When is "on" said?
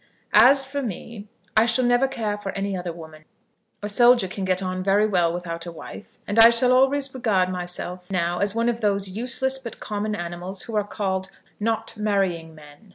4.63-4.81